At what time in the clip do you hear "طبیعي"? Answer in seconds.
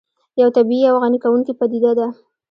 0.57-0.85